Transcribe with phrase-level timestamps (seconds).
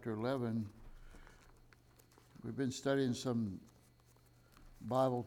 [0.00, 0.66] chapter 11.
[2.42, 3.60] We've been studying some
[4.80, 5.26] Bible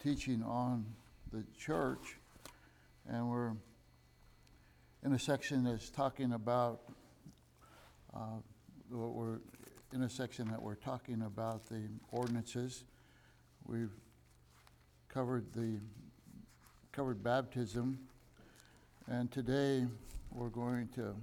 [0.00, 0.86] teaching on
[1.32, 2.16] the church,
[3.08, 3.54] and we're
[5.04, 6.82] in a section that's talking about,
[8.14, 8.38] uh,
[8.88, 9.40] we're
[9.92, 12.84] in a section that we're talking about the ordinances.
[13.66, 13.96] We've
[15.08, 15.80] covered the
[16.92, 17.98] covered baptism,
[19.08, 19.86] and today
[20.30, 21.16] we're going to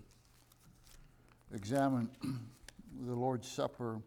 [1.54, 2.10] examine
[3.06, 4.02] the Lord's Supper,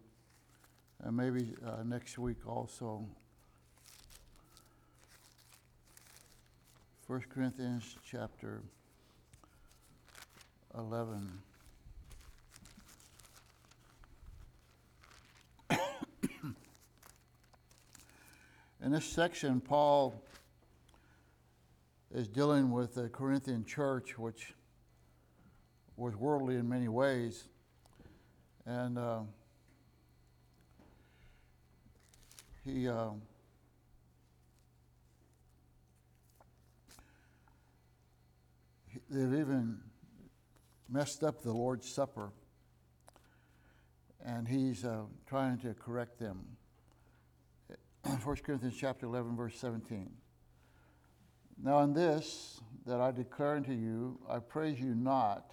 [1.02, 3.04] and maybe uh, next week also.
[7.06, 8.62] 1 Corinthians chapter
[10.78, 11.30] 11.
[18.82, 20.14] In this section, Paul
[22.14, 24.54] is dealing with the Corinthian church, which
[25.96, 27.44] was worldly in many ways.
[28.64, 29.20] And uh,
[32.64, 33.10] he uh,
[39.10, 39.78] they've even
[40.88, 42.30] messed up the Lord's Supper,
[44.24, 46.44] and he's uh, trying to correct them.
[48.24, 50.10] 1 Corinthians chapter 11, verse 17.
[51.62, 55.52] Now, in this that I declare unto you, I praise you not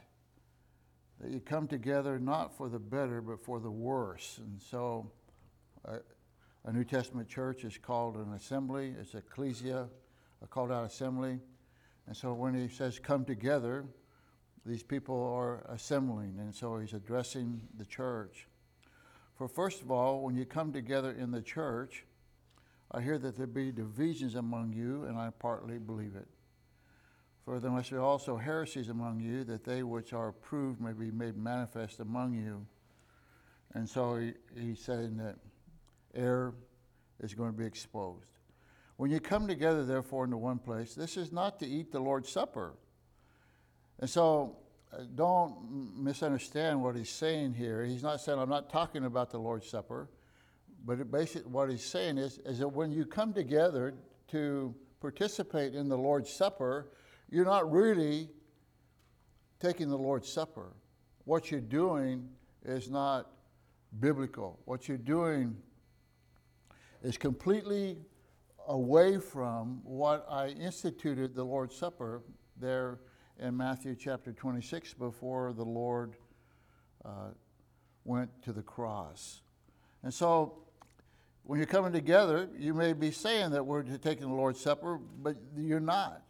[1.20, 4.40] that you come together not for the better, but for the worse.
[4.40, 5.12] And so,
[5.88, 5.98] uh,
[6.66, 9.88] a New Testament church is called an assembly, it's ecclesia,
[10.42, 11.40] a called out assembly.
[12.08, 13.86] And so, when he says come together,
[14.66, 18.48] these people are assembling, and so he's addressing the church.
[19.36, 22.06] For first of all, when you come together in the church,
[22.92, 26.28] I hear that there be divisions among you, and I partly believe it.
[27.50, 31.36] For there be also heresies among you, that they which are approved may be made
[31.36, 32.64] manifest among you.
[33.74, 35.36] And so he, he's saying that
[36.14, 36.54] error
[37.20, 38.30] is going to be exposed.
[38.98, 42.30] When you come together, therefore, into one place, this is not to eat the Lord's
[42.30, 42.76] Supper.
[44.00, 44.58] And so
[44.94, 47.84] uh, don't misunderstand what he's saying here.
[47.84, 50.08] He's not saying, I'm not talking about the Lord's Supper.
[50.86, 53.96] But basically, what he's saying is, is that when you come together
[54.28, 56.92] to participate in the Lord's Supper,
[57.30, 58.30] you're not really
[59.60, 60.74] taking the Lord's Supper.
[61.26, 62.28] What you're doing
[62.66, 63.30] is not
[64.00, 64.60] biblical.
[64.66, 65.56] What you're doing
[67.04, 67.98] is completely
[68.68, 72.22] away from what I instituted the Lord's Supper
[72.60, 73.00] there
[73.40, 76.16] in Matthew chapter 26 before the Lord
[77.06, 77.30] uh,
[78.04, 79.42] went to the cross.
[80.04, 80.60] And so
[81.44, 85.36] when you're coming together, you may be saying that we're taking the Lord's Supper, but
[85.58, 86.24] you're not.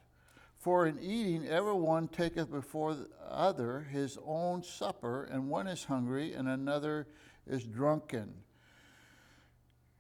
[0.59, 5.85] For in eating, every one taketh before the other his own supper, and one is
[5.85, 7.07] hungry, and another
[7.47, 8.33] is drunken.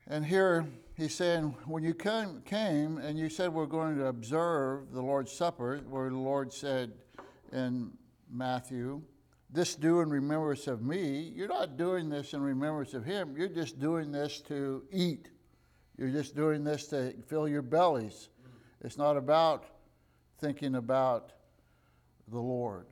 [0.05, 0.65] And here
[0.97, 5.31] he's saying, when you came, came and you said we're going to observe the Lord's
[5.31, 6.91] Supper, where the Lord said
[7.53, 7.91] in
[8.29, 9.01] Matthew,
[9.51, 13.35] this do in remembrance of me, you're not doing this in remembrance of him.
[13.37, 15.29] You're just doing this to eat.
[15.97, 18.29] You're just doing this to fill your bellies.
[18.81, 19.65] It's not about
[20.39, 21.33] thinking about
[22.27, 22.85] the Lord.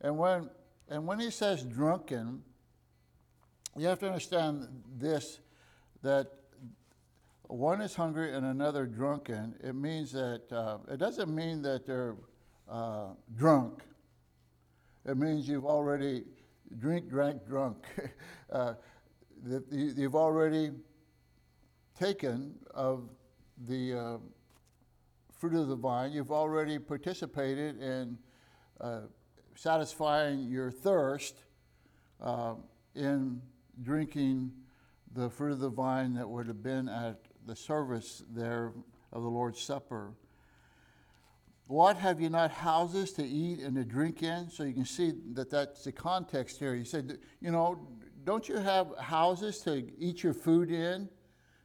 [0.00, 0.50] And when,
[0.88, 2.42] and when he says drunken,
[3.76, 5.38] you have to understand this
[6.02, 6.26] that
[7.42, 9.54] one is hungry and another drunken.
[9.62, 12.16] It means that, uh, it doesn't mean that they're
[12.68, 13.82] uh, drunk
[15.04, 16.24] it means you've already
[16.78, 17.84] drink, drank, drunk.
[18.52, 18.74] uh,
[19.44, 20.70] that you've already
[21.98, 23.08] taken of
[23.66, 24.18] the uh,
[25.42, 26.12] fruit of the vine.
[26.12, 28.16] You've already participated in
[28.80, 29.00] uh,
[29.56, 31.34] satisfying your thirst
[32.20, 32.54] uh,
[32.94, 33.42] in
[33.82, 34.52] drinking
[35.12, 38.70] the fruit of the vine that would have been at the service there
[39.12, 40.12] of the Lord's Supper.
[41.66, 44.48] What have you not houses to eat and to drink in?
[44.48, 46.76] So you can see that that's the context here.
[46.76, 47.84] He said, you know,
[48.22, 51.08] don't you have houses to eat your food in,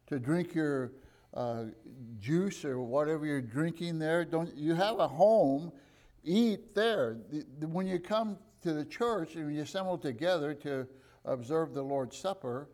[0.07, 0.93] to drink your
[1.33, 1.65] uh,
[2.19, 4.25] juice or whatever you're drinking there?
[4.25, 5.71] Don't you have a home?
[6.23, 7.17] Eat there.
[7.61, 10.87] When you come to the church and you assemble together to
[11.25, 12.69] observe the Lord's Supper,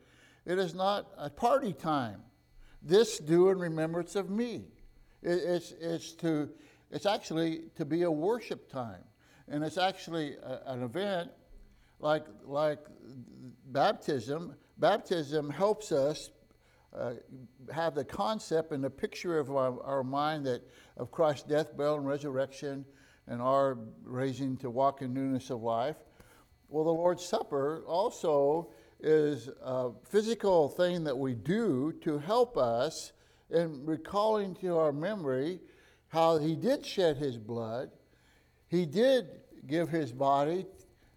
[0.46, 2.22] it is not a party time.
[2.82, 4.66] This do in remembrance of me.
[5.22, 6.50] It's, it's to
[6.94, 9.04] it's actually to be a worship time.
[9.48, 11.32] And it's actually a, an event
[12.00, 12.80] like, like
[13.72, 14.56] baptism.
[14.78, 16.30] Baptism helps us
[16.98, 17.14] uh,
[17.74, 20.62] have the concept and the picture of our, our, mind that
[20.98, 22.86] of Christ's death, burial, and resurrection,
[23.28, 25.96] and our raising to walk in newness of life.
[26.70, 28.70] well, the Lord's Supper also
[29.00, 33.12] is a physical thing that we do to help us
[33.50, 35.60] in recalling to our memory
[36.08, 37.90] how He did shed His blood,
[38.68, 39.28] He did
[39.68, 40.66] give His body,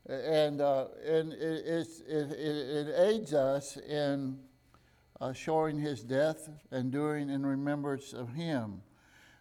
[0.09, 4.39] and, uh, and it, it, it, it, aids us in
[5.21, 8.83] uh, showing His death and doing in remembrance of Him.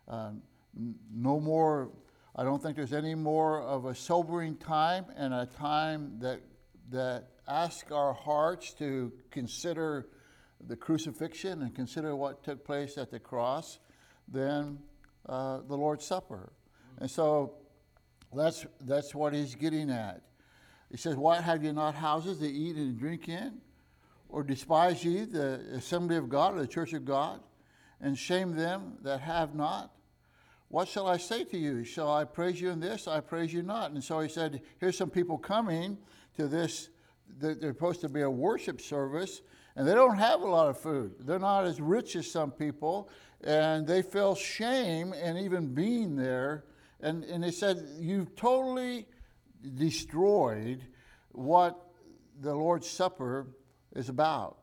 [0.08, 0.42] Um,
[1.14, 1.90] no more
[2.38, 6.42] I don't think there's any more of a sobering time and a time that,
[6.92, 10.08] that asks our hearts to consider
[10.68, 13.80] the crucifixion and consider what took place at the cross
[14.28, 14.80] than
[15.30, 16.52] uh, the Lord's Supper.
[16.98, 17.54] And so
[18.34, 20.22] that's, that's what he's getting at.
[20.92, 23.62] He says, Why have you not houses to eat and drink in?
[24.36, 27.40] Or despise ye the assembly of God or the church of God,
[28.02, 29.96] and shame them that have not?
[30.68, 31.86] What shall I say to you?
[31.86, 33.08] Shall I praise you in this?
[33.08, 33.92] I praise you not.
[33.92, 35.98] And so he said, Here's some people coming
[36.36, 36.90] to this.
[37.40, 39.42] They're supposed to be a worship service,
[39.78, 41.16] and they don't have a lot of food.
[41.22, 43.10] They're not as rich as some people,
[43.42, 46.66] and they feel shame in even being there.
[47.00, 49.08] And, and he said, You've totally
[49.76, 50.82] destroyed
[51.32, 51.80] what
[52.42, 53.48] the Lord's Supper
[53.96, 54.58] is about.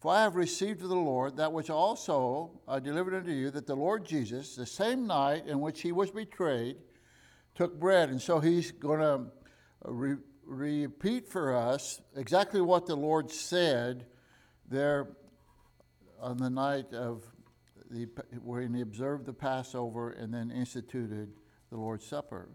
[0.00, 3.66] For I have received of the Lord that which also I delivered unto you, that
[3.66, 6.76] the Lord Jesus, the same night in which he was betrayed,
[7.54, 8.10] took bread.
[8.10, 9.26] And so he's going to
[9.86, 14.06] uh, re- repeat for us exactly what the Lord said
[14.68, 15.08] there
[16.20, 17.24] on the night of
[17.90, 18.06] the,
[18.42, 21.32] when he observed the Passover and then instituted
[21.70, 22.48] the Lord's Supper.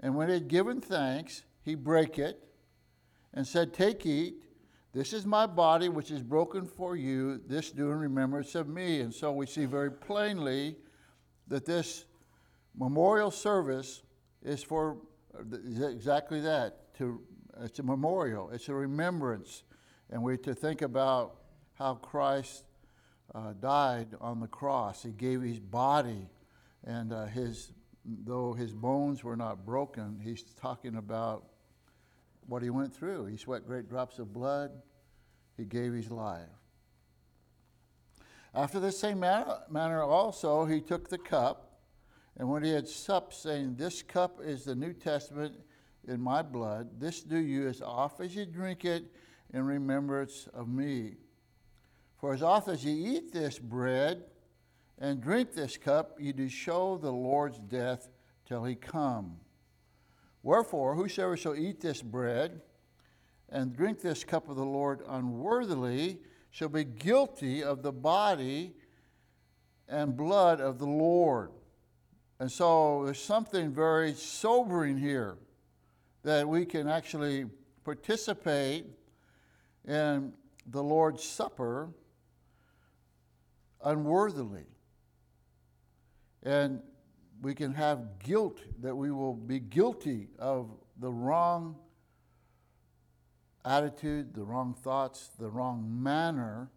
[0.00, 2.42] And when he had given thanks, he brake it
[3.34, 4.42] and said, Take, eat.
[4.98, 7.40] This is my body, which is broken for you.
[7.46, 8.98] This do in remembrance of me.
[8.98, 10.74] And so we see very plainly
[11.46, 12.04] that this
[12.76, 14.02] memorial service
[14.42, 14.96] is for
[15.72, 16.92] exactly that.
[16.96, 17.20] To,
[17.60, 19.62] it's a memorial, it's a remembrance.
[20.10, 21.36] And we to think about
[21.74, 22.64] how Christ
[23.36, 25.04] uh, died on the cross.
[25.04, 26.28] He gave his body,
[26.82, 27.70] and uh, his,
[28.04, 31.44] though his bones were not broken, he's talking about
[32.48, 33.26] what he went through.
[33.26, 34.72] He sweat great drops of blood.
[35.58, 36.46] He gave his life.
[38.54, 41.80] After the same manner, also, he took the cup,
[42.38, 45.54] and when he had supped, saying, This cup is the New Testament
[46.06, 47.00] in my blood.
[47.00, 49.12] This do you as oft as you drink it
[49.52, 51.16] in remembrance of me.
[52.16, 54.24] For as oft as ye eat this bread
[54.98, 58.08] and drink this cup, ye do show the Lord's death
[58.46, 59.36] till he come.
[60.42, 62.62] Wherefore, whosoever shall eat this bread
[63.50, 66.18] and drink this cup of the Lord unworthily
[66.50, 68.74] shall be guilty of the body
[69.88, 71.50] and blood of the Lord.
[72.40, 75.36] And so there's something very sobering here
[76.22, 77.46] that we can actually
[77.84, 78.86] participate
[79.86, 80.32] in
[80.66, 81.90] the Lord's Supper
[83.82, 84.66] unworthily.
[86.42, 86.80] And
[87.40, 91.76] we can have guilt that we will be guilty of the wrong
[93.68, 96.70] attitude, the wrong thoughts, the wrong manner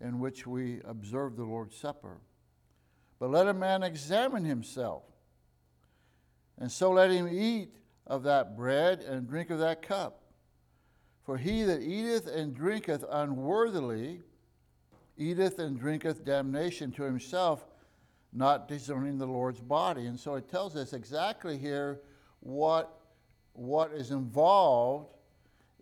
[0.00, 2.18] in which we observe the Lord's Supper.
[3.18, 5.04] But let a man examine himself,
[6.58, 7.70] and so let him eat
[8.06, 10.22] of that bread and drink of that cup.
[11.24, 14.20] For he that eateth and drinketh unworthily
[15.16, 17.66] eateth and drinketh damnation to himself
[18.32, 20.06] not discerning the Lord's body.
[20.06, 22.00] And so it tells us exactly here
[22.40, 23.00] what,
[23.54, 25.08] what is involved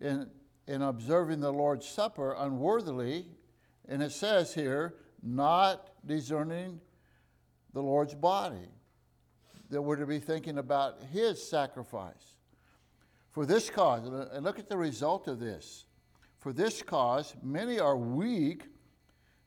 [0.01, 0.31] in,
[0.67, 3.27] in observing the Lord's Supper unworthily.
[3.89, 6.81] And it says here, not discerning
[7.73, 8.69] the Lord's body.
[9.71, 12.37] That we're to be thinking about his sacrifice.
[13.31, 15.87] For this cause, and look at the result of this.
[16.39, 18.67] For this cause, many are weak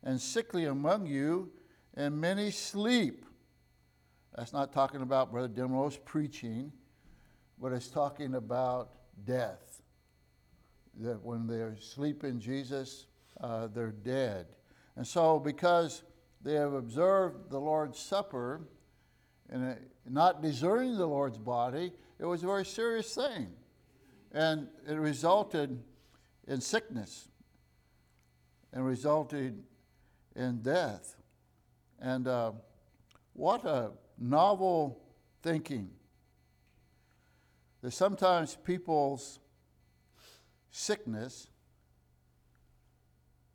[0.04, 1.52] and sickly among you,
[1.96, 3.26] and many sleep.
[4.36, 6.72] That's not talking about Brother Demo's preaching,
[7.60, 8.92] but it's talking about
[9.26, 9.67] death.
[11.00, 13.06] That when they sleep in Jesus,
[13.40, 14.48] uh, they're dead.
[14.96, 16.04] And so, because
[16.42, 18.62] they have observed the Lord's Supper
[19.50, 19.78] and
[20.10, 23.48] not discerning the Lord's body, it was a very serious thing.
[24.32, 25.82] And it resulted
[26.48, 27.28] in sickness
[28.74, 29.64] and resulted
[30.36, 31.16] in death.
[32.00, 32.52] And uh,
[33.34, 35.02] what a novel
[35.42, 35.90] thinking.
[37.82, 39.40] That sometimes people's
[40.78, 41.48] sickness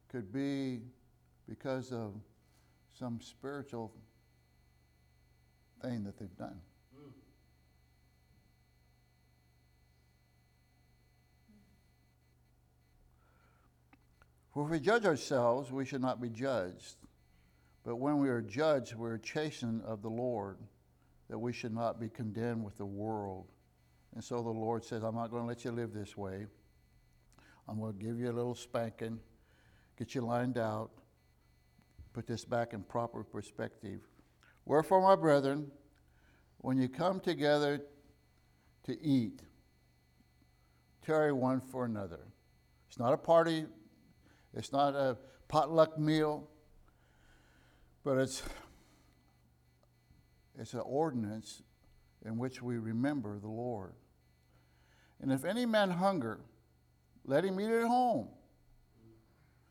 [0.08, 0.80] could be
[1.48, 2.14] because of
[2.98, 3.92] some spiritual
[5.80, 6.60] thing that they've done.
[14.52, 16.96] For if we judge ourselves, we should not be judged.
[17.84, 20.58] But when we are judged, we are chastened of the Lord,
[21.30, 23.46] that we should not be condemned with the world.
[24.14, 26.46] And so the Lord says, I'm not going to let you live this way.
[27.72, 29.18] I'm going to give you a little spanking,
[29.96, 30.90] get you lined out,
[32.12, 34.00] put this back in proper perspective.
[34.66, 35.70] Wherefore, my brethren,
[36.58, 37.80] when you come together
[38.84, 39.40] to eat,
[41.00, 42.20] tarry one for another.
[42.88, 43.64] It's not a party,
[44.52, 45.16] it's not a
[45.48, 46.50] potluck meal,
[48.04, 48.42] but it's,
[50.58, 51.62] it's an ordinance
[52.22, 53.94] in which we remember the Lord.
[55.22, 56.40] And if any man hunger,
[57.24, 58.28] let him eat at home,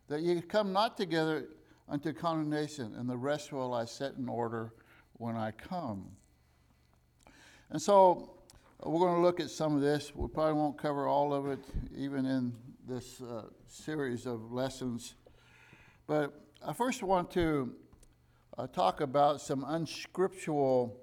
[0.08, 1.48] that ye come not together
[1.89, 4.74] unto condemnation, and the rest will I set in order
[5.13, 6.08] when I come.
[7.70, 8.38] And so
[8.84, 10.15] we're going to look at some of this.
[10.15, 11.60] We probably won't cover all of it,
[11.96, 12.53] even in
[12.88, 15.15] this uh, series of lessons.
[16.08, 16.34] But
[16.65, 17.74] I first want to
[18.58, 20.98] uh, talk about some unscriptural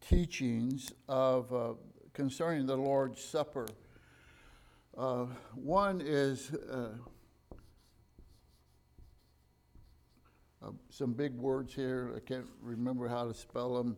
[0.00, 1.74] teachings of uh,
[2.12, 3.66] concerning the Lord's Supper.
[4.96, 6.90] Uh, one is uh,
[10.62, 12.12] uh, some big words here.
[12.16, 13.96] I can't remember how to spell them.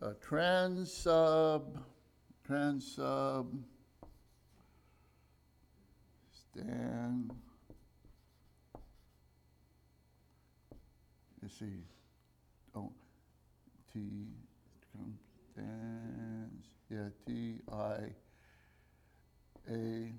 [0.00, 1.78] Uh, transub,
[2.48, 3.48] transub,
[6.32, 7.32] stand.
[11.42, 11.84] Let's see.
[12.74, 12.90] Oh,
[13.92, 14.00] T,
[15.52, 16.66] stands.
[16.88, 18.14] Yeah, T I
[19.70, 20.12] A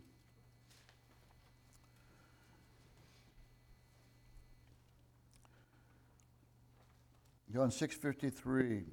[7.52, 8.84] John 6:53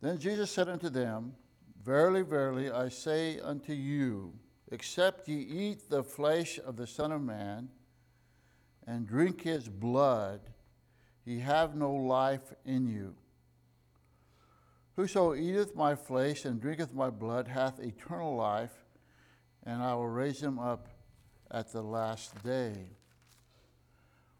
[0.00, 1.34] Then Jesus said unto them,
[1.82, 4.32] Verily, verily, I say unto you,
[4.70, 7.68] except ye eat the flesh of the Son of Man
[8.86, 10.40] and drink his blood,
[11.24, 13.14] ye have no life in you.
[14.96, 18.86] Whoso eateth my flesh and drinketh my blood hath eternal life,
[19.64, 20.88] and I will raise him up
[21.50, 22.74] at the last day.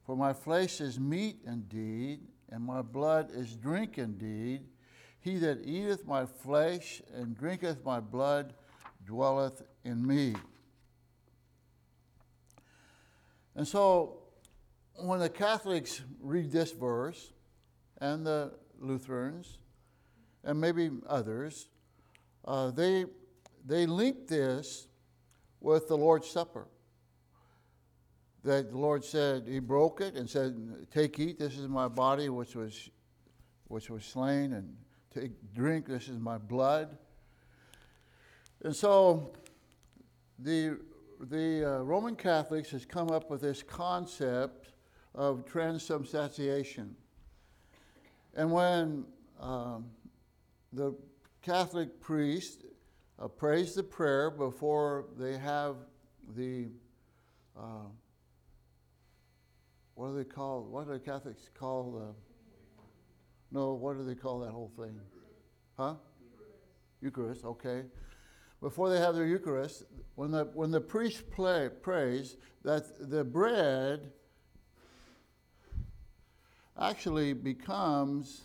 [0.04, 4.62] For my flesh is meat indeed, and my blood is drink indeed.
[5.20, 8.54] He that eateth my flesh and drinketh my blood
[9.04, 10.34] dwelleth in me.
[13.54, 14.18] And so,
[14.94, 17.32] when the Catholics read this verse,
[18.00, 19.58] and the Lutherans,
[20.44, 21.68] and maybe others,
[22.44, 23.04] uh, they,
[23.66, 24.88] they link this
[25.60, 26.68] with the Lord's Supper.
[28.44, 30.56] That the Lord said, He broke it and said,
[30.92, 32.90] Take, eat, this is my body which was,
[33.66, 34.76] which was slain, and
[35.12, 36.96] take, drink, this is my blood.
[38.64, 39.32] And so
[40.38, 40.78] the,
[41.20, 44.72] the uh, Roman Catholics has come up with this concept
[45.14, 46.94] of transubstantiation.
[48.34, 49.04] And when
[49.40, 49.86] um,
[50.72, 50.94] the
[51.42, 52.64] Catholic priest
[53.18, 55.76] uh, prays the prayer before they have
[56.36, 56.68] the,
[57.58, 57.88] uh,
[59.98, 62.14] what do they call, what do Catholics call the,
[63.50, 64.96] no, what do they call that whole thing?
[65.76, 65.94] Huh?
[67.00, 67.82] Eucharist, okay.
[68.60, 74.12] Before they have their Eucharist, when the, when the priest play, prays, that the bread
[76.80, 78.42] actually becomes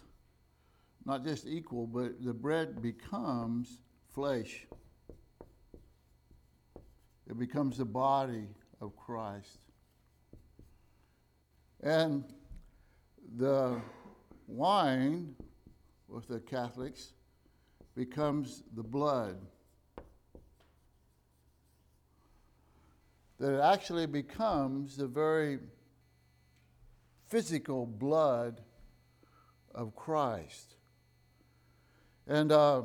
[1.05, 3.77] not just equal, but the bread becomes
[4.09, 4.65] flesh.
[7.29, 8.47] It becomes the body
[8.81, 9.59] of Christ.
[11.83, 12.23] And
[13.37, 13.81] the
[14.47, 15.35] wine
[16.07, 17.11] with the Catholics
[17.93, 19.35] becomes the blood.
[23.37, 25.59] That it actually becomes the very
[27.27, 28.61] physical blood
[29.75, 30.75] of Christ.
[32.27, 32.83] And uh,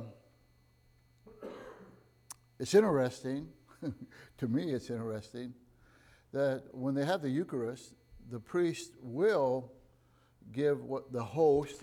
[2.59, 3.47] it's interesting,
[4.39, 5.55] to me, it's interesting,
[6.33, 7.95] that when they have the Eucharist,
[8.31, 9.73] the priest will
[10.53, 11.83] give what the host,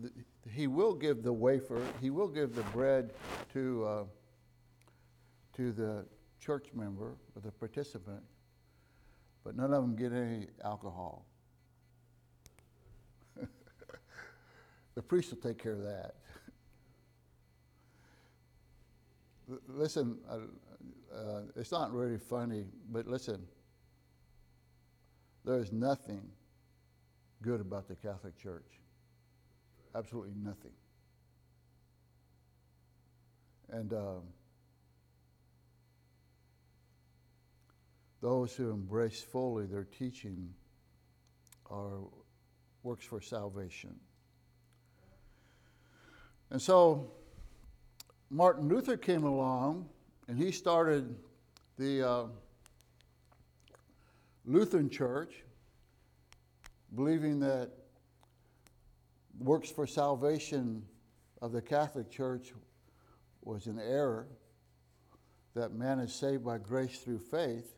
[0.00, 0.10] the,
[0.50, 3.12] he will give the wafer, he will give the bread
[3.52, 4.04] to, uh,
[5.56, 6.04] to the
[6.40, 8.22] church member or the participant,
[9.44, 11.24] but none of them get any alcohol.
[14.94, 16.14] the priest will take care of that.
[19.68, 20.38] listen, uh,
[21.14, 23.46] uh, it's not really funny, but listen,
[25.44, 26.22] there's nothing
[27.42, 28.80] good about the Catholic Church.
[29.94, 30.72] Absolutely nothing.
[33.70, 34.22] And um,
[38.20, 40.48] those who embrace fully their teaching
[41.70, 42.00] are
[42.82, 43.94] works for salvation.
[46.50, 47.10] And so
[48.30, 49.88] Martin Luther came along
[50.28, 51.16] and he started
[51.78, 52.24] the uh,
[54.46, 55.42] Lutheran Church,
[56.94, 57.70] believing that
[59.38, 60.84] works for salvation
[61.40, 62.52] of the Catholic Church
[63.42, 64.26] was an error,
[65.54, 67.74] that man is saved by grace through faith.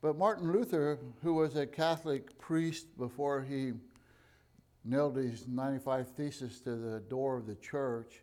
[0.00, 3.72] But Martin Luther, who was a Catholic priest before he
[4.84, 8.22] nailed his 95 Theses to the door of the church,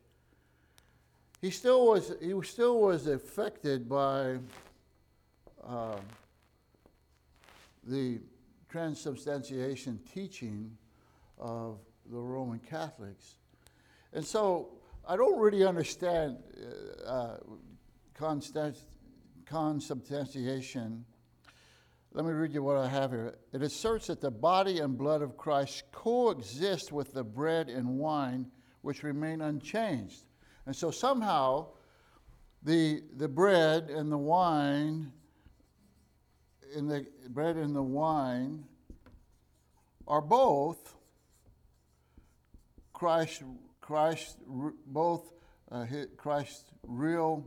[1.42, 4.40] he still was, he still was affected by
[5.66, 6.00] uh,
[7.90, 8.20] the
[8.70, 10.78] transubstantiation teaching
[11.38, 11.80] of
[12.10, 13.36] the Roman Catholics.
[14.14, 14.70] And so
[15.08, 16.38] I don't really understand
[17.06, 17.38] uh, uh
[19.46, 21.06] consubstantiation.
[22.12, 23.38] Let me read you what I have here.
[23.54, 28.48] It asserts that the body and blood of Christ coexist with the bread and wine,
[28.82, 30.24] which remain unchanged.
[30.66, 31.68] And so somehow
[32.64, 35.12] the, the bread and the wine,
[36.76, 38.66] in the bread and the wine
[40.08, 40.96] are both
[42.94, 43.44] Christ,
[43.82, 44.38] Christ,
[44.86, 45.32] both
[45.72, 45.86] uh,
[46.18, 47.46] Christ's real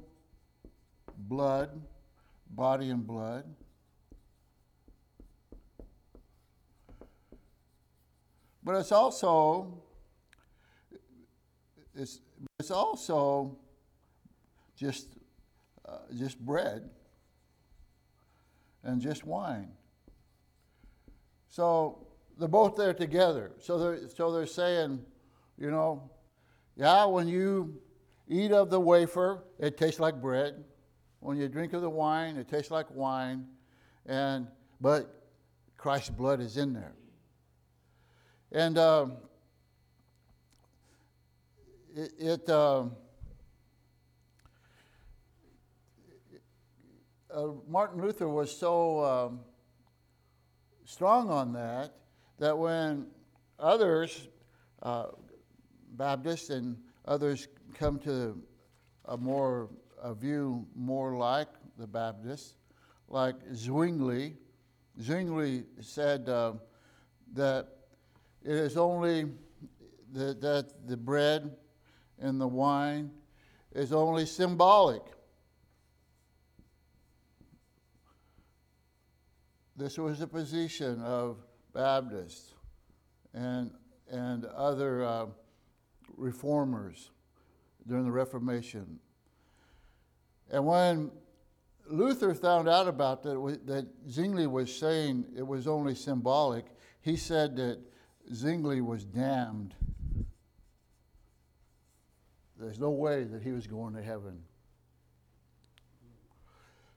[1.17, 1.81] blood,
[2.51, 3.45] body and blood.
[8.65, 9.83] But it's also
[11.95, 12.21] it's
[12.59, 13.59] it's also
[14.77, 15.09] just,
[15.87, 16.89] uh, just bread
[18.85, 19.68] and just wine.
[21.49, 22.07] So
[22.38, 23.53] they're both there together.
[23.59, 25.05] So they're, so they're saying,
[25.59, 26.11] you know,
[26.77, 27.81] yeah, when you
[28.29, 30.64] eat of the wafer, it tastes like bread.
[31.21, 33.47] When you drink of the wine, it tastes like wine.
[34.07, 34.49] And
[34.81, 35.23] but
[35.77, 36.95] Christ's blood is in there.
[38.51, 39.12] And um,
[41.95, 42.92] it, it um,
[47.35, 49.40] uh, Martin Luther was so um,
[50.85, 51.95] strong on that
[52.38, 53.07] that when
[53.59, 54.29] others,
[54.83, 55.07] uh,
[55.92, 58.40] Baptists and others, come to
[59.07, 59.68] a more
[60.03, 62.57] a view more like the Baptists,
[63.09, 64.35] like Zwingli,
[65.01, 66.55] Zwingli said uh,
[67.35, 67.68] that
[68.42, 69.27] it is only
[70.12, 71.57] the, that the bread
[72.21, 73.11] and the wine
[73.73, 75.03] is only symbolic.
[79.83, 81.38] This was a position of
[81.75, 82.55] Baptists
[83.35, 83.73] and,
[84.09, 85.27] and other uh,
[86.16, 87.11] reformers
[87.88, 89.01] during the Reformation.
[90.53, 91.11] And when
[91.88, 96.66] Luther found out about that, that Zwingli was saying it was only symbolic,
[97.01, 97.81] he said that
[98.33, 99.75] Zwingli was damned
[102.57, 104.38] there's no way that he was going to heaven.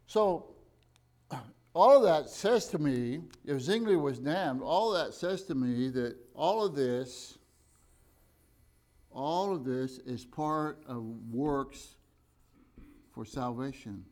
[0.05, 0.53] So,
[1.75, 5.89] all of that says to me, if Zwingli was damned, all that says to me
[5.89, 7.37] that all of this,
[9.11, 11.97] all of this is part of works
[13.13, 14.05] for salvation.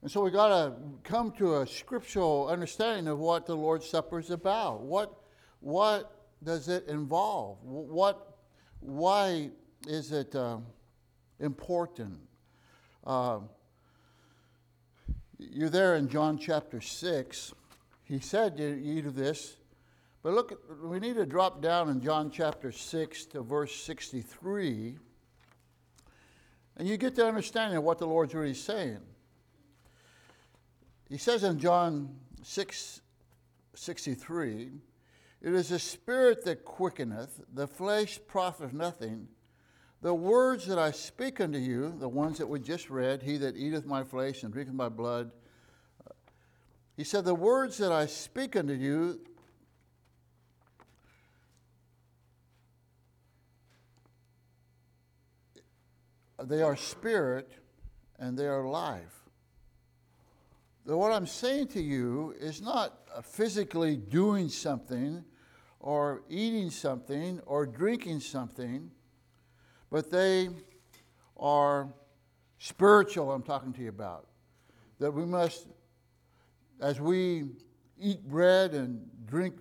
[0.00, 0.72] And so we got to
[1.04, 4.80] come to a scriptural understanding of what the Lord's Supper is about.
[4.80, 5.12] What,
[5.60, 7.58] what does it involve?
[7.62, 8.38] What,
[8.80, 9.50] why
[9.86, 10.58] is it uh,
[11.40, 12.18] important?
[13.06, 13.40] Uh,
[15.50, 17.52] you're there in John chapter 6.
[18.04, 19.56] He said to eat of this,
[20.22, 24.96] but look, we need to drop down in John chapter 6 to verse 63,
[26.76, 29.00] and you get the understanding of what the Lord's really saying.
[31.08, 34.70] He says in John 663
[35.42, 39.26] It is the spirit that quickeneth, the flesh profiteth nothing.
[40.02, 43.56] The words that I speak unto you, the ones that we just read, he that
[43.56, 45.30] eateth my flesh and drinketh my blood,
[46.04, 46.10] uh,
[46.96, 49.20] he said, The words that I speak unto you,
[56.42, 57.52] they are spirit
[58.18, 59.22] and they are life.
[60.84, 65.24] What I'm saying to you is not uh, physically doing something
[65.78, 68.90] or eating something or drinking something,
[69.92, 70.48] but they
[71.36, 71.86] are
[72.56, 74.26] spiritual, I'm talking to you about.
[74.98, 75.66] That we must,
[76.80, 77.50] as we
[78.00, 79.56] eat bread and drink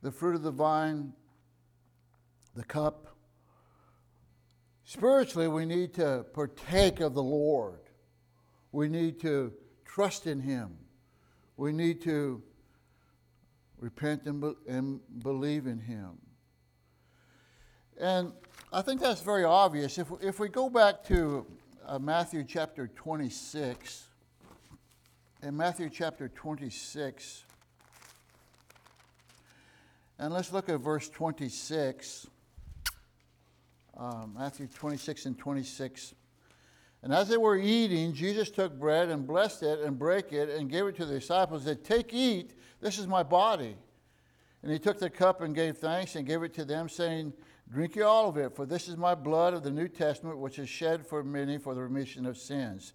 [0.00, 1.12] the fruit of the vine,
[2.56, 3.16] the cup,
[4.84, 7.80] spiritually we need to partake of the Lord.
[8.72, 9.52] We need to
[9.84, 10.70] trust in Him.
[11.58, 12.42] We need to
[13.78, 16.16] repent and, be- and believe in Him.
[18.00, 18.32] And
[18.70, 19.96] I think that's very obvious.
[19.96, 21.46] If, if we go back to
[21.86, 24.04] uh, Matthew chapter 26,
[25.42, 27.44] in Matthew chapter 26,
[30.18, 32.26] and let's look at verse 26.
[33.96, 36.14] Um, Matthew 26 and 26.
[37.02, 40.68] And as they were eating, Jesus took bread and blessed it and brake it and
[40.70, 41.64] gave it to the disciples.
[41.64, 42.52] Said, Take, eat,
[42.82, 43.76] this is my body.
[44.62, 47.32] And he took the cup and gave thanks and gave it to them, saying,
[47.70, 50.58] Drink ye all of it, for this is my blood of the New Testament, which
[50.58, 52.94] is shed for many for the remission of sins.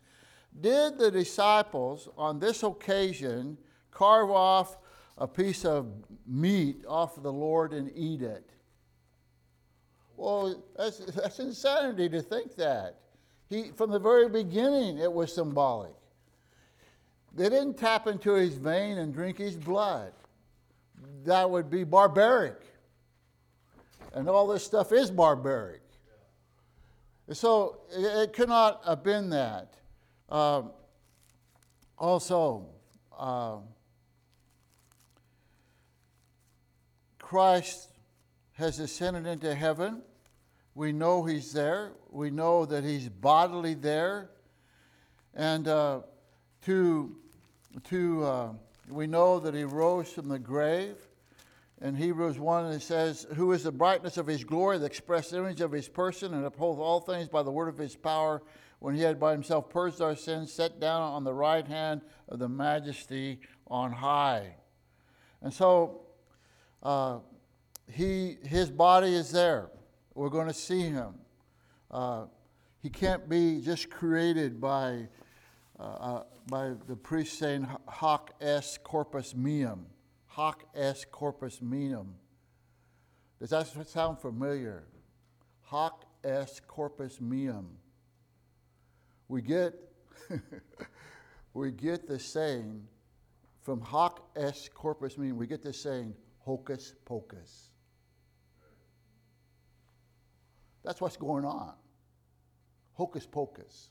[0.62, 3.58] Did the disciples on this occasion
[3.92, 4.78] carve off
[5.18, 5.92] a piece of
[6.26, 8.50] meat off of the Lord and eat it?
[10.18, 13.00] Well, that's, that's insanity to think that.
[13.50, 15.94] He, from the very beginning, it was symbolic.
[17.36, 20.14] They didn't tap into his vein and drink his blood.
[21.26, 22.62] That would be barbaric.
[24.14, 25.82] And all this stuff is barbaric.
[27.32, 29.74] So it, could not have been that.
[30.30, 30.72] Um,
[31.98, 32.68] also,
[33.18, 33.58] uh,
[37.20, 37.90] Christ
[38.54, 40.02] has ascended into heaven.
[40.76, 41.94] We know he's there.
[42.10, 44.30] We know that he's bodily there.
[45.34, 46.02] And uh,
[46.66, 47.16] to,
[47.86, 48.50] to, uh,
[48.90, 50.98] we know that he rose from the grave.
[51.84, 55.60] In Hebrews 1, it says, Who is the brightness of his glory, the express image
[55.60, 58.42] of his person, and upholds all things by the word of his power,
[58.80, 62.40] when he had by himself purged our sins, set down on the right hand of
[62.40, 64.56] the majesty on high.
[65.42, 66.04] And so,
[66.82, 67.20] uh,
[67.92, 69.70] he, his body is there.
[70.16, 71.16] We're going to see him.
[71.92, 72.28] Uh,
[72.82, 75.10] he can't be just created by,
[75.78, 79.86] uh, uh, by the priest saying, hoc est corpus meum.
[80.34, 82.16] Hoc est corpus meum.
[83.40, 84.84] Does that sound familiar?
[85.62, 87.68] Hoc est corpus meum.
[89.28, 89.76] We get,
[91.54, 92.82] we get the saying
[93.62, 97.70] from hoc est corpus meum, we get the saying hocus pocus.
[100.84, 101.74] That's what's going on.
[102.94, 103.90] Hocus pocus.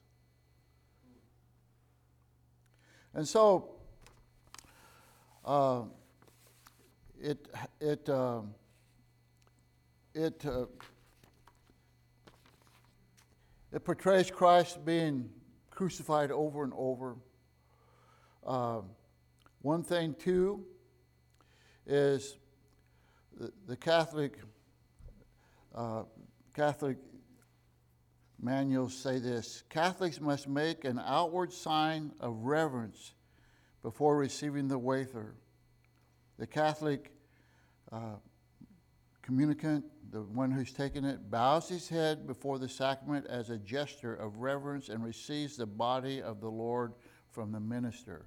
[3.14, 3.76] And so,
[5.44, 5.83] uh,
[7.22, 7.48] it,
[7.80, 8.40] it, uh,
[10.12, 10.66] it, uh,
[13.72, 15.30] it portrays Christ being
[15.70, 17.14] crucified over and over.
[18.44, 18.80] Uh,
[19.61, 20.64] one thing, too,
[21.87, 22.37] is
[23.38, 24.38] the, the Catholic
[25.74, 26.02] uh,
[26.54, 26.98] Catholic
[28.40, 33.14] manuals say this Catholics must make an outward sign of reverence
[33.82, 35.37] before receiving the wafer.
[36.38, 37.12] The Catholic
[37.90, 38.16] uh,
[39.22, 44.14] communicant, the one who's taking it, bows his head before the sacrament as a gesture
[44.14, 46.94] of reverence and receives the body of the Lord
[47.30, 48.26] from the minister.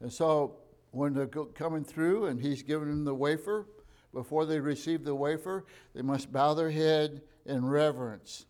[0.00, 0.58] And so
[0.90, 3.66] when they're coming through and he's giving them the wafer,
[4.12, 8.46] before they receive the wafer, they must bow their head in reverence.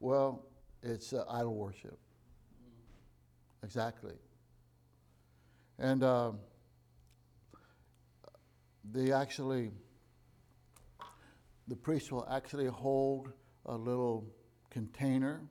[0.00, 0.46] Well,
[0.82, 1.98] it's uh, idol worship.
[3.62, 4.14] Exactly.
[5.78, 6.32] And uh,
[8.92, 9.70] they actually,
[11.68, 13.32] the priest will actually hold
[13.66, 14.26] a little
[14.70, 15.42] container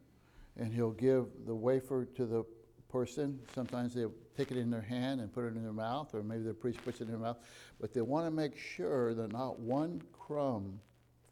[0.58, 2.46] and he'll give the wafer to the
[2.90, 3.40] person.
[3.56, 4.06] Sometimes they
[4.38, 6.84] take it in their hand and put it in their mouth, or maybe the priest
[6.84, 7.38] puts it in their mouth.
[7.82, 10.80] But they want to make sure that not one crumb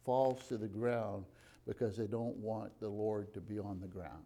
[0.04, 1.24] falls to the ground
[1.66, 4.24] because they don't want the Lord to be on the ground.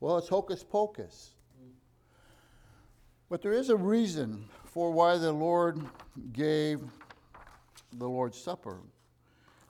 [0.00, 1.30] Well, it's hocus pocus.
[3.34, 5.80] But there is a reason for why the Lord
[6.32, 6.80] gave
[7.94, 8.78] the Lord's Supper.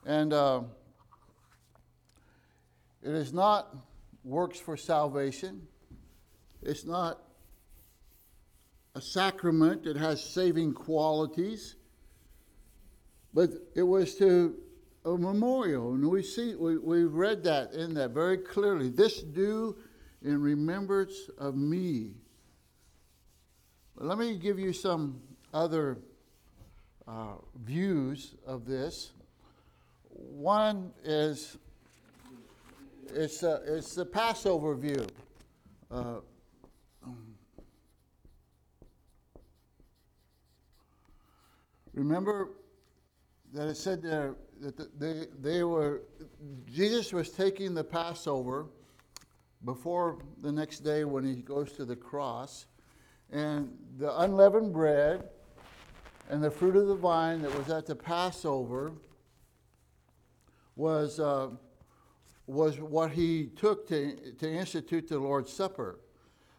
[0.05, 0.61] And uh,
[3.01, 3.75] it is not
[4.23, 5.67] works for salvation,
[6.61, 7.23] it's not
[8.93, 11.75] a sacrament that has saving qualities,
[13.33, 14.57] but it was to
[15.05, 15.95] a memorial.
[15.95, 18.89] And we see, we, we read that in that very clearly.
[18.89, 19.75] This do
[20.21, 22.11] in remembrance of me.
[23.97, 25.21] Let me give you some
[25.53, 25.97] other
[27.07, 29.11] uh, views of this.
[30.09, 31.57] One is
[33.13, 35.07] it's, uh, it's the Passover view.
[35.89, 36.15] Uh,
[41.93, 42.49] remember
[43.53, 46.01] that it said there that they, they were,
[46.69, 48.65] Jesus was taking the Passover
[49.63, 52.65] before the next day when he goes to the cross,
[53.31, 55.29] and the unleavened bread
[56.29, 58.93] and the fruit of the vine that was at the Passover
[60.75, 61.49] was, uh,
[62.47, 65.99] was what he took to, to institute the Lord's Supper.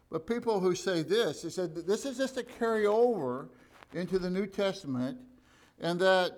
[0.09, 3.49] But people who say this, they said this is just a carryover
[3.93, 5.17] into the New Testament,
[5.81, 6.31] and that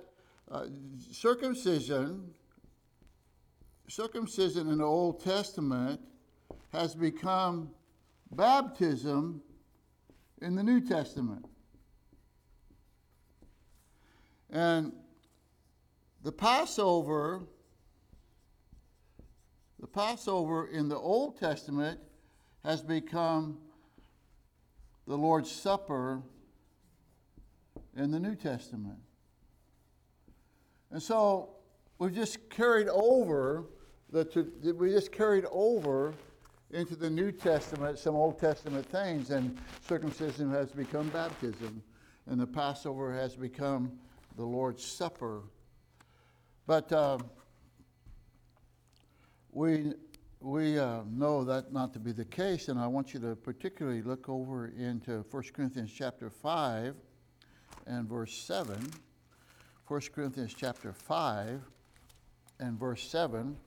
[0.52, 0.65] uh,
[1.12, 2.32] circumcision,
[3.88, 6.02] circumcision in the Old Testament
[6.72, 7.70] has become
[8.32, 9.42] baptism
[10.41, 11.45] in the New Testament.
[14.49, 14.93] And
[16.23, 17.43] the Passover,
[19.80, 21.99] the Passover in the Old Testament
[22.63, 23.58] has become
[25.08, 26.21] the Lord's Supper
[27.95, 28.99] in the New Testament.
[30.91, 31.49] And so
[31.99, 33.65] we've just carried over
[34.12, 36.13] the we just carried over
[36.72, 41.82] into the New Testament some Old Testament things, and circumcision has become baptism,
[42.28, 43.92] and the Passover has become
[44.38, 45.42] the Lord's Supper.
[46.68, 47.18] But uh,
[49.52, 49.94] we
[50.42, 54.02] we uh, know that not to be the case, and I want you to particularly
[54.02, 56.96] look over into 1 Corinthians chapter 5
[57.88, 58.90] and verse 7.
[59.88, 61.62] 1 Corinthians chapter 5
[62.60, 63.58] and verse 7.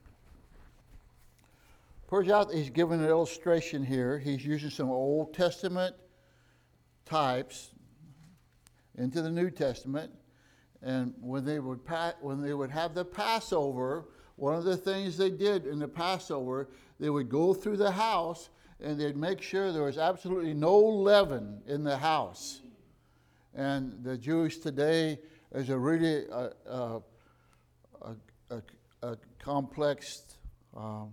[2.20, 4.18] He's given an illustration here.
[4.18, 5.96] He's using some Old Testament
[7.06, 7.70] types
[8.98, 10.12] into the New Testament.
[10.82, 11.80] And when they would,
[12.20, 16.68] when they would have the Passover, one of the things they did in the Passover,
[17.00, 21.62] they would go through the house and they'd make sure there was absolutely no leaven
[21.66, 22.60] in the house.
[23.54, 25.18] And the Jews today
[25.54, 27.00] is a really uh, uh,
[28.02, 28.14] a,
[28.50, 28.62] a,
[29.02, 30.24] a, complex
[30.76, 31.12] um,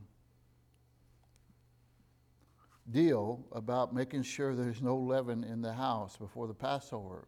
[2.91, 7.27] deal about making sure there's no leaven in the house before the Passover.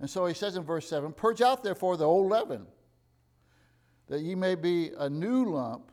[0.00, 2.66] And so he says in verse 7 Purge out therefore the old leaven,
[4.08, 5.92] that ye may be a new lump,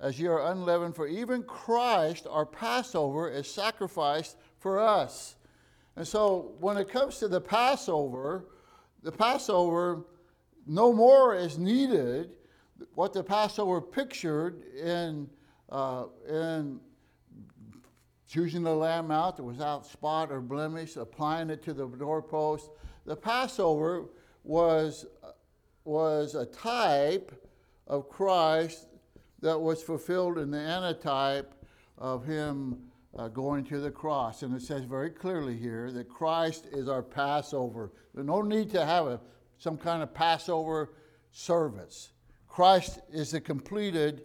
[0.00, 5.36] as ye are unleavened, for even Christ, our Passover, is sacrificed for us.
[5.96, 8.46] And so when it comes to the Passover,
[9.02, 10.04] the Passover
[10.66, 12.30] no more is needed.
[12.94, 15.28] What the Passover pictured in,
[15.70, 16.78] uh, in
[18.28, 22.70] choosing the lamb out that was without spot or blemish, applying it to the doorpost.
[23.06, 24.04] The Passover
[24.44, 25.06] was,
[25.84, 27.32] was a type
[27.86, 28.86] of Christ
[29.40, 31.54] that was fulfilled in the antitype
[31.96, 32.78] of him
[33.16, 34.42] uh, going to the cross.
[34.42, 37.92] And it says very clearly here that Christ is our Passover.
[38.14, 39.20] There's no need to have a,
[39.58, 40.92] some kind of Passover
[41.32, 42.10] service.
[42.46, 44.24] Christ is the completed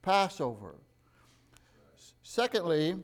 [0.00, 0.76] Passover.
[2.22, 2.96] Secondly,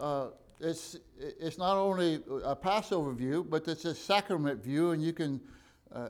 [0.00, 0.28] uh,
[0.60, 5.40] it's, it's not only a Passover view, but it's a sacrament view, and you can,
[5.92, 6.08] uh,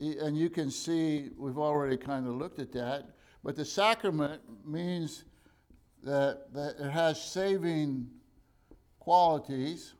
[0.00, 3.10] and you can see, we've already kind of looked at that,
[3.44, 5.24] but the sacrament means
[6.02, 8.08] that, that it has saving
[8.98, 9.94] qualities.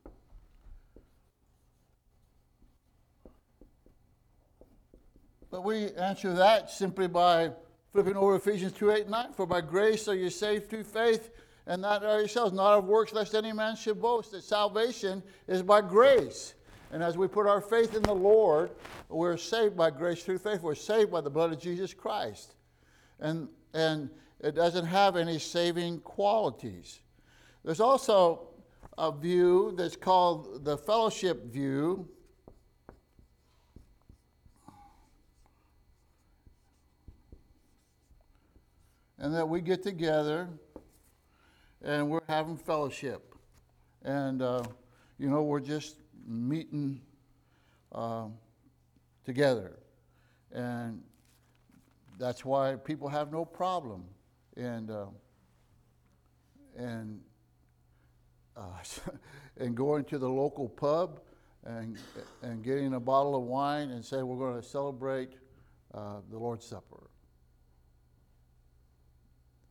[5.50, 7.52] But we answer that simply by
[7.92, 9.32] flipping over Ephesians 2 8 9.
[9.32, 11.30] For by grace are you saved through faith,
[11.68, 14.32] and not of not of works, lest any man should boast.
[14.32, 16.54] That salvation is by grace.
[16.90, 18.70] And as we put our faith in the Lord,
[19.10, 20.62] we're saved by grace through faith.
[20.62, 22.54] We're saved by the blood of Jesus Christ.
[23.20, 24.08] And, and
[24.40, 27.00] it doesn't have any saving qualities.
[27.62, 28.48] There's also
[28.96, 32.08] a view that's called the fellowship view.
[39.18, 40.48] And that we get together
[41.82, 43.34] and we're having fellowship.
[44.02, 44.64] And, uh,
[45.18, 47.00] you know, we're just meeting
[47.92, 48.34] um,
[49.24, 49.78] together.
[50.52, 51.02] And
[52.18, 54.04] that's why people have no problem
[54.56, 55.06] and uh,
[56.76, 57.20] and
[58.56, 58.62] uh,
[59.58, 61.20] and going to the local pub
[61.64, 61.96] and
[62.42, 65.34] and getting a bottle of wine and say we're going to celebrate
[65.94, 67.10] uh, the Lord's Supper.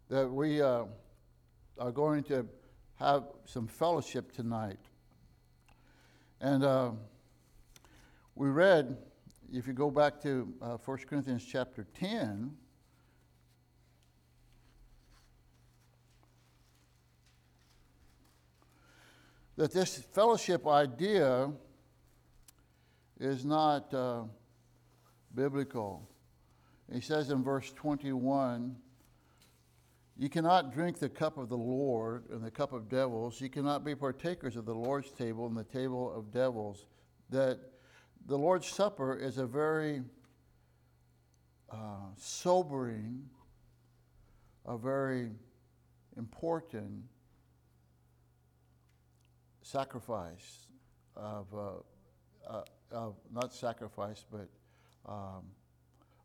[0.09, 0.85] That we uh,
[1.79, 2.47] are going to
[2.95, 4.79] have some fellowship tonight,
[6.41, 6.91] and uh,
[8.35, 8.97] we read
[9.51, 12.51] if you go back to uh, 1 Corinthians chapter 10,
[19.55, 21.49] that this fellowship idea
[23.19, 24.23] is not uh,
[25.33, 26.07] biblical.
[26.91, 28.75] He says in verse 21
[30.19, 33.39] You cannot drink the cup of the Lord and the cup of devils.
[33.39, 36.87] You cannot be partakers of the Lord's table and the table of devils.
[37.29, 37.59] That
[38.25, 40.01] the Lord's Supper is a very
[41.69, 43.29] uh, sobering,
[44.65, 45.29] a very
[46.17, 47.03] important
[49.61, 50.65] sacrifice
[51.15, 54.49] of, uh, uh, of not sacrifice, but
[55.05, 55.43] um,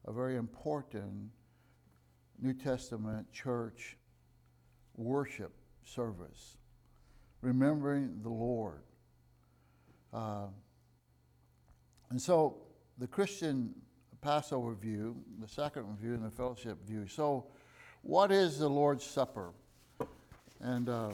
[0.07, 1.31] a very important
[2.43, 3.97] New Testament church
[4.97, 5.53] worship
[5.85, 6.57] service,
[7.41, 8.83] remembering the Lord.
[10.13, 10.47] Uh,
[12.11, 12.57] and so
[12.99, 13.73] the Christian
[14.21, 17.07] Passover view, the sacrament view, and the fellowship view.
[17.07, 17.47] So,
[18.03, 19.53] what is the Lord's Supper?
[20.61, 21.13] And uh,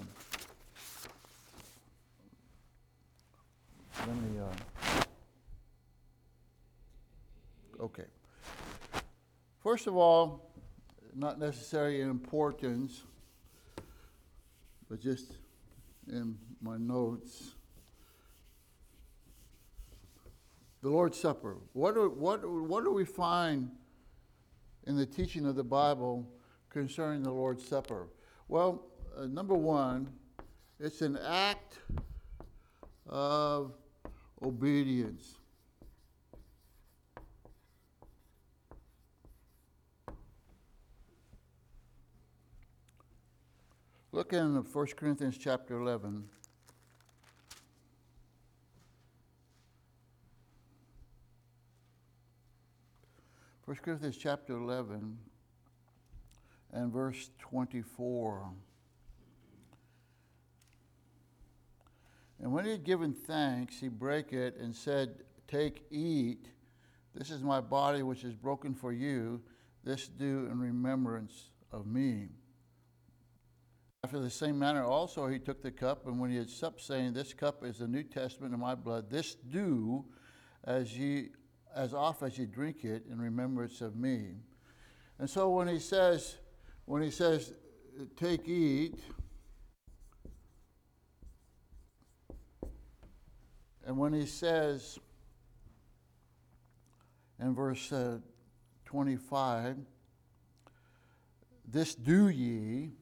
[4.01, 4.39] let me.
[4.41, 5.03] Uh,
[7.81, 8.05] okay.
[9.63, 10.48] First of all,
[11.19, 13.03] not necessarily in importance,
[14.89, 15.33] but just
[16.07, 17.55] in my notes.
[20.83, 21.57] the Lord's Supper.
[21.73, 23.71] What do, what, what do we find
[24.87, 26.29] in the teaching of the Bible
[26.71, 28.09] concerning the Lord's Supper?
[28.49, 30.09] Well, uh, number one,
[30.79, 31.79] it's an act
[33.09, 33.73] of
[34.43, 35.39] obedience.
[44.19, 46.25] Look in 1 Corinthians chapter 11.
[53.65, 55.17] 1 Corinthians chapter 11
[56.73, 58.51] and verse 24.
[62.43, 66.49] And when he had given thanks, he brake it and said, Take, eat.
[67.15, 69.41] This is my body which is broken for you.
[69.85, 72.31] This do in remembrance of me.
[74.05, 77.15] After the same manner also he took the cup, and when he had supped, saying,
[77.15, 80.05] This cup is the New Testament in my blood, this do
[80.65, 81.31] as ye
[81.75, 84.37] as oft as ye drink it in remembrance of me.
[85.19, 86.37] And so when he says,
[86.85, 87.53] when he says,
[88.17, 89.01] take, eat,
[93.85, 94.99] and when he says
[97.41, 98.19] in verse uh,
[98.87, 99.77] 25,
[101.67, 102.93] this do ye,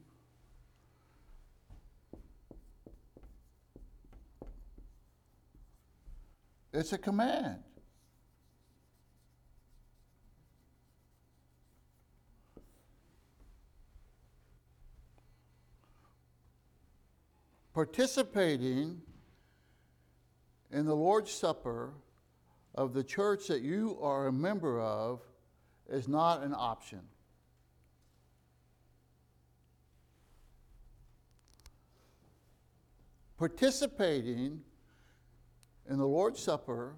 [6.77, 7.63] it's a command.
[17.77, 19.03] participating
[20.71, 21.93] in the Lord's Supper
[22.75, 25.21] of the church that you are a member of
[25.87, 27.03] is not an option.
[33.37, 34.63] Participating
[35.89, 36.97] in the Lord's Supper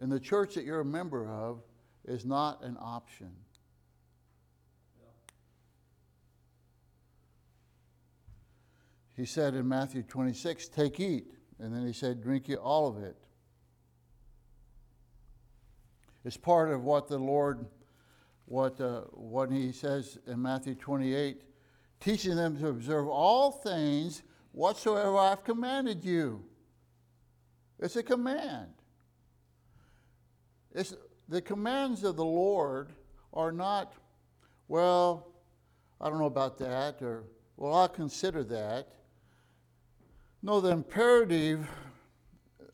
[0.00, 1.62] in the church that you're a member of
[2.04, 3.32] is not an option.
[9.18, 11.34] he said in Matthew 26, Take, eat.
[11.58, 13.16] And then he said, Drink ye all of it.
[16.24, 17.66] It's part of what the Lord,
[18.44, 21.42] what, uh, what he says in Matthew 28,
[21.98, 24.22] teaching them to observe all things
[24.52, 26.44] whatsoever I've commanded you.
[27.78, 28.72] It's a command.
[30.72, 30.94] It's,
[31.28, 32.92] the commands of the Lord
[33.32, 33.92] are not,
[34.66, 35.28] well,
[36.00, 37.24] I don't know about that, or,
[37.56, 38.88] well, I'll consider that.
[40.42, 41.68] No, the imperative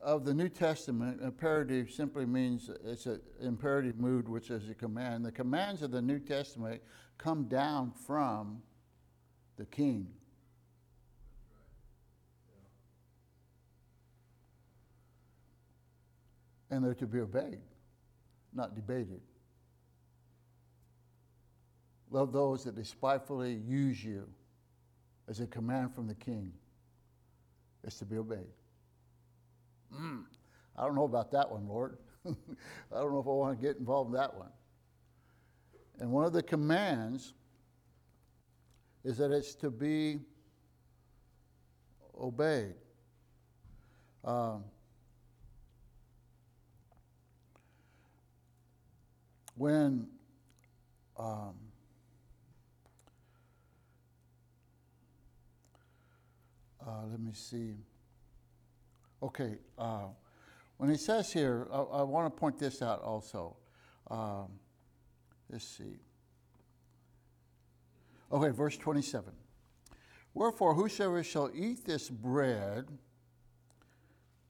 [0.01, 5.25] of the New Testament, imperative simply means it's an imperative mood, which is a command.
[5.25, 6.83] The commands of the New Testament
[7.17, 8.63] come down from
[9.57, 10.09] the king.
[16.71, 17.61] And they're to be obeyed,
[18.53, 19.21] not debated.
[22.11, 24.29] Love those that despitefully use you
[25.29, 26.53] as a command from the king
[27.83, 28.39] is to be obeyed.
[29.95, 30.25] Mm,
[30.77, 31.99] I don't know about that one, Lord.
[32.27, 32.31] I
[32.93, 34.51] don't know if I want to get involved in that one.
[36.01, 37.35] And one of the commands
[39.05, 40.21] is that it's to be
[42.19, 42.75] obeyed.
[44.25, 44.65] Um,
[49.57, 50.09] when
[51.17, 51.55] um,
[56.85, 57.75] uh, let me see.
[59.23, 60.07] Okay, uh,
[60.77, 63.57] when he says here, I, I want to point this out also.
[64.11, 64.49] Um,
[65.51, 65.99] let's see.
[68.33, 69.33] Okay, verse 27.
[70.35, 72.87] Wherefore, whosoever shall eat this bread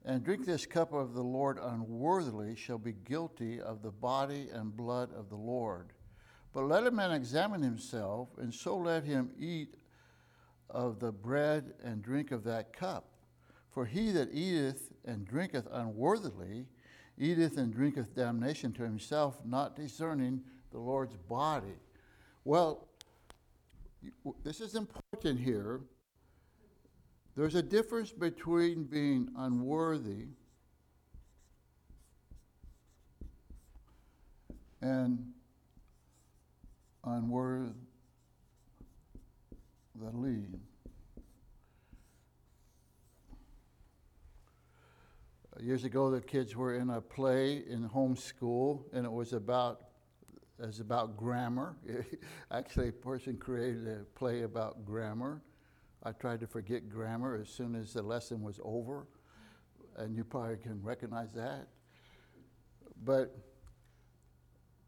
[0.05, 4.77] and drink this cup of the Lord unworthily shall be guilty of the body and
[4.77, 5.93] blood of the Lord.
[6.53, 9.75] But let a man examine himself, and so let him eat
[10.71, 13.07] of the bread and drink of that cup.
[13.71, 16.67] For he that eateth and drinketh unworthily
[17.19, 21.79] eateth and drinketh damnation to himself, not discerning the Lord's body.
[22.45, 22.89] Well,
[24.43, 25.81] this is important here.
[27.37, 30.26] There's a difference between being unworthy
[34.80, 35.32] and
[37.03, 37.74] unworthily.
[45.61, 49.80] Years ago, the kids were in a play in homeschool, and it was about
[50.61, 51.74] as about grammar.
[52.51, 55.41] Actually, a person created a play about grammar.
[56.05, 59.07] I tried to forget grammar as soon as the lesson was over,
[59.97, 61.69] and you probably can recognize that.
[63.05, 63.35] But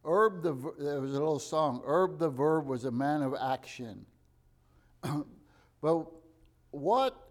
[0.05, 1.83] Herb the there was a little song.
[1.85, 4.05] Herb the verb was a man of action.
[5.81, 6.07] but
[6.71, 7.31] what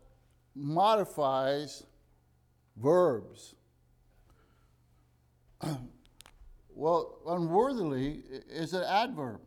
[0.55, 1.83] modifies
[2.77, 3.55] verbs?
[6.73, 9.41] well, unworthily is an adverb.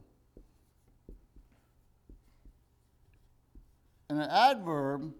[4.11, 5.13] And an adverb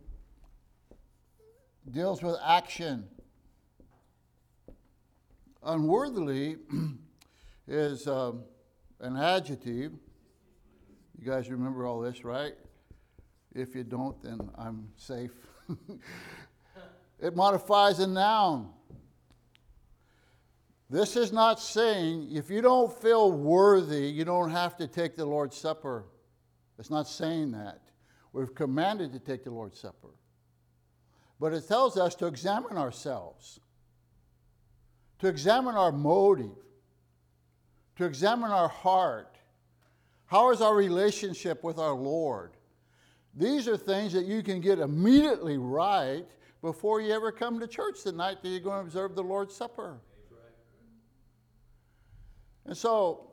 [1.91, 3.07] deals with action.
[5.63, 6.57] Unworthily
[7.69, 8.45] is um,
[9.01, 9.93] an adjective.
[11.19, 12.55] You guys remember all this, right?
[13.55, 15.33] If you don't, then I'm safe.
[17.21, 18.71] it modifies a noun.
[20.89, 25.27] This is not saying if you don't feel worthy, you don't have to take the
[25.27, 26.07] Lord's Supper.
[26.79, 27.83] It's not saying that.
[28.33, 30.09] We're commanded to take the Lord's Supper.
[31.41, 33.61] But it tells us to examine ourselves,
[35.21, 36.57] to examine our motive,
[37.97, 39.37] to examine our heart.
[40.27, 42.53] How is our relationship with our Lord?
[43.35, 46.27] These are things that you can get immediately right
[46.61, 49.55] before you ever come to church the night that you're going to observe the Lord's
[49.55, 50.01] Supper.
[52.67, 53.31] And so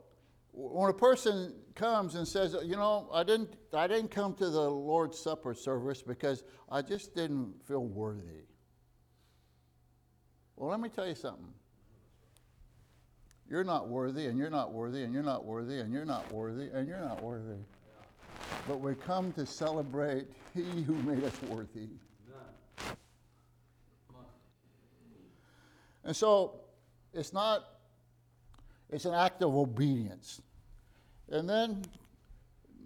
[0.52, 4.70] when a person comes and says, you know, I didn't, I didn't come to the
[4.70, 8.44] Lord's Supper service because I just didn't feel worthy.
[10.56, 11.52] Well, let me tell you something.
[13.48, 16.68] You're not worthy, and you're not worthy, and you're not worthy, and you're not worthy,
[16.72, 17.60] and you're not worthy.
[18.66, 21.88] But we come to celebrate He who made us worthy.
[26.04, 26.60] And so
[27.12, 27.64] it's not
[28.90, 30.40] it's an act of obedience.
[31.30, 31.82] And then,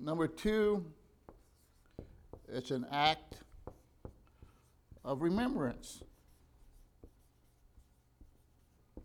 [0.00, 0.84] number two,
[2.48, 3.36] it's an act
[5.04, 6.02] of remembrance.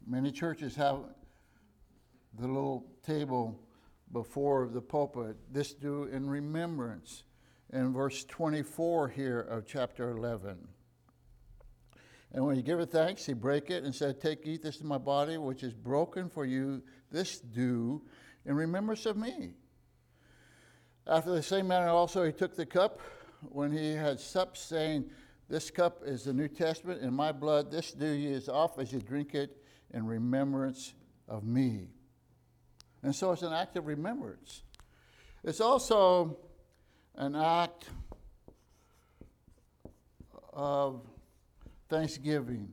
[0.07, 0.99] Many churches have
[2.37, 3.59] the little table
[4.11, 5.35] before the pulpit.
[5.51, 7.23] This do in remembrance.
[7.73, 10.67] In verse 24 here of chapter 11.
[12.31, 14.83] And when he give it thanks, he break it and said, Take, eat, this is
[14.83, 16.83] my body, which is broken for you.
[17.11, 18.01] This do
[18.45, 19.53] in remembrance of me.
[21.07, 22.99] After the same manner also he took the cup
[23.41, 25.05] when he had supped, saying,
[25.47, 27.71] This cup is the New Testament in my blood.
[27.71, 29.57] This do ye as oft as you drink it
[29.93, 30.93] in remembrance
[31.27, 31.89] of me.
[33.03, 34.63] And so it's an act of remembrance.
[35.43, 36.37] It's also
[37.15, 37.87] an act
[40.51, 41.01] of
[41.87, 42.69] thanksgiving.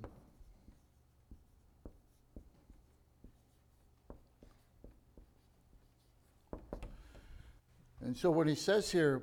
[8.02, 9.22] And so, what he says here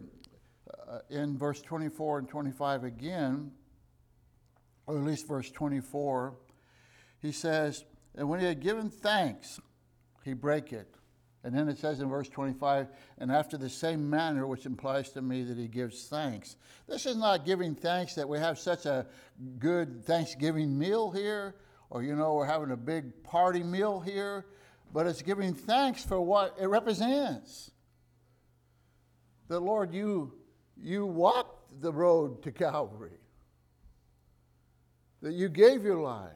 [0.90, 3.52] uh, in verse 24 and 25 again,
[4.88, 6.34] or at least verse 24,
[7.22, 7.84] he says,
[8.16, 9.60] And when he had given thanks,
[10.24, 10.96] he brake it.
[11.44, 15.22] And then it says in verse 25, and after the same manner, which implies to
[15.22, 16.58] me that he gives thanks.
[16.88, 19.06] This is not giving thanks that we have such a
[19.58, 21.56] good Thanksgiving meal here,
[21.90, 24.46] or, you know, we're having a big party meal here,
[24.94, 27.72] but it's giving thanks for what it represents.
[29.50, 30.32] The Lord, you,
[30.82, 33.18] you walked the road to Calvary,
[35.22, 36.32] that you gave your life,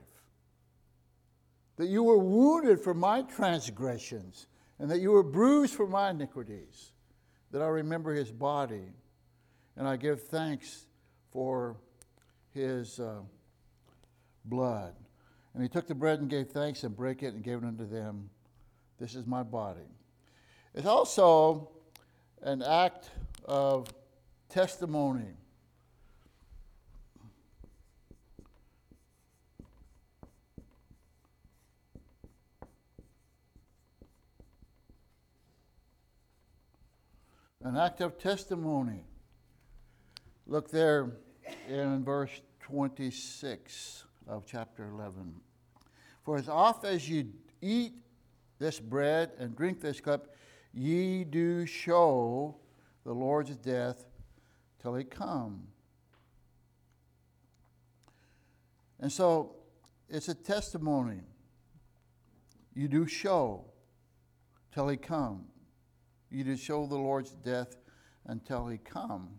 [1.77, 4.47] that you were wounded for my transgressions
[4.79, 6.91] and that you were bruised for my iniquities,
[7.51, 8.89] that I remember his body,
[9.77, 10.87] and I give thanks
[11.31, 11.77] for
[12.51, 13.19] his uh,
[14.45, 14.93] blood.
[15.53, 17.87] And he took the bread and gave thanks and brake it and gave it unto
[17.87, 18.29] them.
[18.99, 19.81] This is my body.
[20.73, 21.69] It's also
[22.43, 23.09] an act
[23.45, 23.87] of
[24.49, 25.37] testimony.
[37.65, 39.05] an act of testimony.
[40.47, 41.11] Look there
[41.69, 45.33] in verse 26 of chapter 11.
[46.23, 47.29] For as oft as you
[47.61, 47.93] eat
[48.59, 50.27] this bread and drink this cup,
[50.73, 52.55] ye do show
[53.03, 54.05] the Lord's death
[54.81, 55.67] till he come.
[58.99, 59.55] And so
[60.09, 61.21] it's a testimony.
[62.73, 63.65] You do show
[64.71, 65.45] till he come
[66.33, 67.77] you do show the Lord's death
[68.25, 69.29] until he come.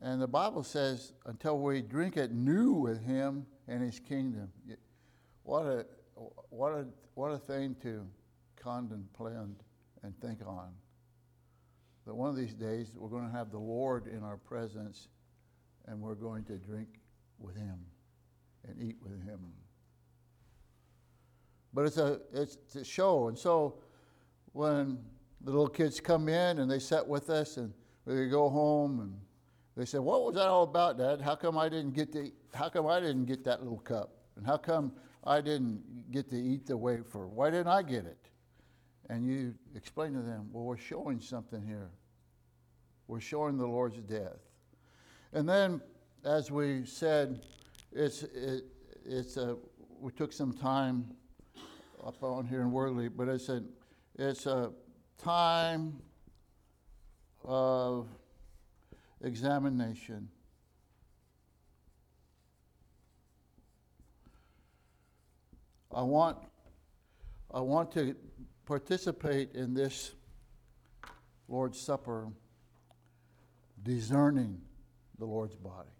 [0.00, 4.52] And the Bible says, until we drink it new with him and his kingdom.
[5.42, 5.86] What a,
[6.50, 8.06] what a, what a thing to
[8.56, 9.34] contemplate
[10.04, 10.68] and think on.
[12.06, 15.08] That one of these days we're going to have the Lord in our presence
[15.86, 16.88] and we're going to drink
[17.38, 17.78] with him
[18.68, 19.40] and eat with him.
[21.72, 23.28] But it's a, it's a show.
[23.28, 23.78] And so
[24.52, 24.98] when
[25.40, 27.72] the little kids come in and they sit with us and
[28.04, 29.14] we go home and
[29.76, 31.20] they said, "What was that all about, Dad?
[31.20, 32.30] How come I didn't get to?
[32.52, 34.10] How come I didn't get that little cup?
[34.36, 34.92] And how come
[35.24, 37.26] I didn't get to eat the wafer?
[37.26, 38.30] Why didn't I get it?"
[39.08, 41.90] And you explain to them, "Well, we're showing something here.
[43.06, 44.40] We're showing the Lord's death."
[45.32, 45.82] And then,
[46.24, 47.44] as we said,
[47.92, 48.64] it's it,
[49.04, 49.56] it's a
[50.00, 51.14] we took some time
[52.02, 53.62] up on here in Worldly, but it's a
[54.16, 54.72] it's a
[55.18, 56.00] time
[57.44, 58.08] of
[59.22, 60.28] examination.
[65.94, 66.38] I want,
[67.52, 68.16] I want to
[68.66, 70.12] participate in this
[71.48, 72.28] Lord's Supper,
[73.82, 74.60] discerning
[75.18, 75.90] the Lord's body,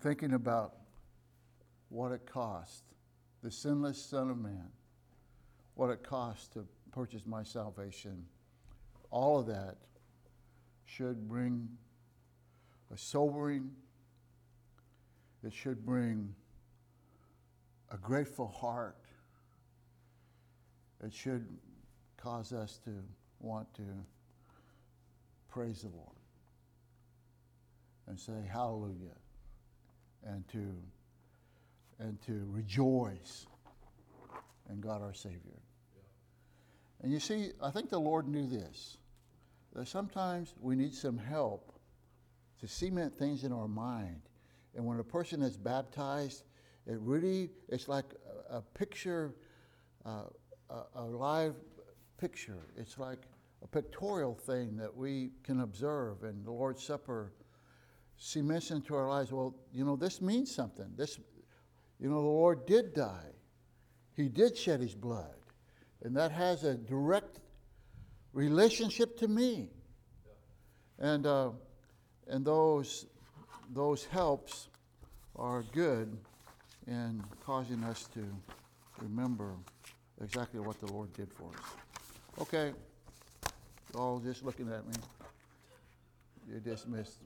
[0.00, 0.74] thinking about
[1.90, 2.84] what it cost,
[3.42, 4.70] the sinless Son of Man,
[5.74, 8.24] what it cost to purchase my salvation.
[9.10, 9.76] All of that
[10.86, 11.68] should bring
[12.92, 13.70] a sobering,
[15.44, 16.34] it should bring
[17.90, 18.96] a grateful heart.
[21.04, 21.46] It should
[22.16, 22.90] cause us to
[23.40, 23.82] want to
[25.48, 26.16] praise the Lord
[28.06, 29.16] and say hallelujah
[30.26, 30.74] and to
[32.00, 33.46] and to rejoice
[34.70, 35.60] in God our Savior.
[37.02, 38.98] And you see, I think the Lord knew this
[39.74, 41.72] that sometimes we need some help
[42.60, 44.22] to cement things in our mind.
[44.74, 46.44] And when a person is baptized,
[46.86, 48.06] it really, it's like
[48.50, 49.34] a, a picture,
[50.04, 50.24] uh,
[50.70, 51.54] a, a live
[52.18, 52.66] picture.
[52.76, 53.20] It's like
[53.62, 56.22] a pictorial thing that we can observe.
[56.24, 57.32] And the Lord's Supper
[58.16, 60.90] cements into our lives, well, you know, this means something.
[60.96, 61.18] This,
[61.98, 63.32] you know, the Lord did die.
[64.14, 65.34] He did shed his blood.
[66.02, 67.40] And that has a direct
[68.32, 69.70] relationship to me.
[70.98, 71.50] And, uh,
[72.26, 73.06] and those,
[73.72, 74.68] those helps
[75.36, 76.16] are good
[76.86, 78.24] in causing us to
[79.00, 79.54] remember
[80.22, 82.40] exactly what the Lord did for us.
[82.40, 82.72] Okay,
[83.94, 84.94] all just looking at me.
[86.48, 87.18] You're dismissed.